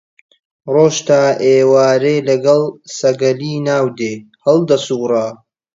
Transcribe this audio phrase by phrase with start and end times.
[0.73, 2.61] ڕۆژ تا ئێوارێ لەگەڵ
[2.97, 4.13] سەگەلی ناو دێ
[4.45, 5.27] هەڵدەسووڕا